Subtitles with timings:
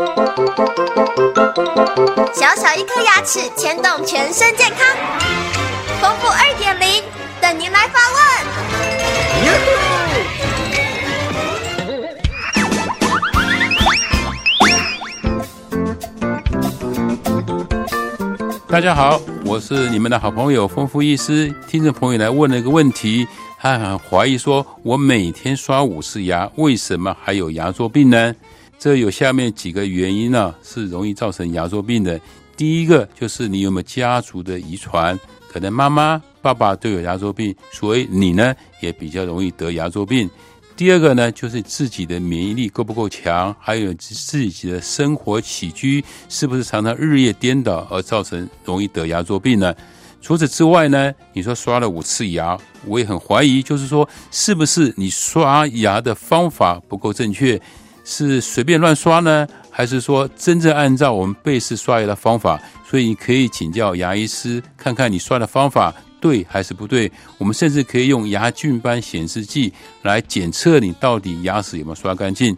[0.00, 0.06] 小
[2.56, 4.96] 小一颗牙齿牵动全身健康，
[6.00, 7.02] 丰富二点零
[7.38, 8.18] 等您来发问。
[18.66, 21.54] 大家好，我是你们的好朋友丰富医师。
[21.68, 23.28] 听众朋友来问了一个问题，
[23.58, 28.34] 他很怀疑说：我每天刷五次牙，为什么还有牙周病呢？
[28.80, 32.18] 这有下面几个原因呢，是容易造成牙周病的。
[32.56, 35.20] 第一个就是你有没有家族的遗传，
[35.52, 40.30] 可能妈妈、爸爸都有牙周病，所以你呢也比较容易得牙周病。
[40.78, 49.74] 第二个呢，就是自己的免疫力够不够强，还有自己的生活起居是不是常常日夜颠倒而造成容易得牙周病呢？
[50.22, 57.60] 除此之外呢，你说刷了五次牙，我也很怀疑，就是说是不是你刷牙的方法不够正确？
[58.04, 62.60] 是随便乱刷呢，还是说真正按照我们贝氏刷牙的方法？
[62.88, 67.10] 所以你可以请教牙医师，看看你刷的方法对还是不对。
[67.38, 72.56] 我们甚至可以用牙菌斑显示剂来检测你到底牙齿有没有刷干净。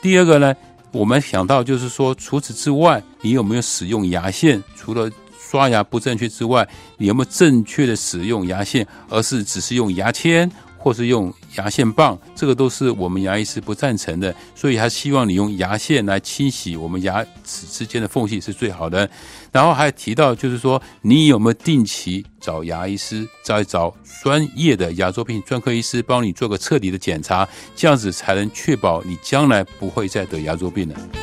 [0.00, 0.54] 第二个呢，
[0.92, 4.62] 我们想到就是说，除此之外，你有没有使用牙线？
[4.76, 6.66] 除了刷牙不正确之外，
[6.96, 10.50] 你有没有正确的使用牙线，而是只是用牙签？
[10.78, 19.08] 或是用牙线棒，这个都是我们牙医师不赞成的，所以还希望你用牙线来清洗我们牙齿之间的缝隙是最好的。
[19.50, 31.21] 然后还提到，就是说你有没有定期找牙医师，再找专业的牙周病专科医师，帮你做个彻底的检查，这样子才能确保你将来不会再得牙周病了。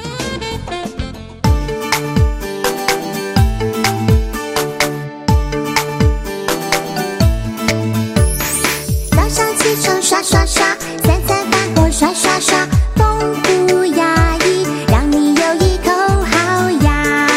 [9.76, 10.64] 刷刷刷，
[11.04, 13.36] 三餐饭后刷刷刷，丰
[13.68, 15.92] 富牙医，让你有一口
[16.26, 17.28] 好牙，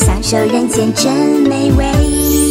[0.00, 1.12] 享受人间真
[1.48, 2.47] 美味。